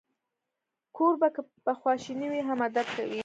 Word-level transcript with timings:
کوربه 0.95 1.27
که 1.35 1.41
په 1.65 1.71
خواشینۍ 1.79 2.27
وي، 2.29 2.41
هم 2.49 2.59
ادب 2.67 2.87
کوي. 2.95 3.19